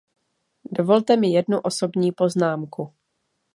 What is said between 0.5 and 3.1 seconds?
Dovolte mi jednu osobní poznámku.